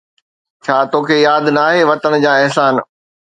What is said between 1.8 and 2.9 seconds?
وطن جا احسان؟